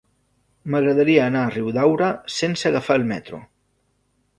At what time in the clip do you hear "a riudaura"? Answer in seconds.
1.49-2.11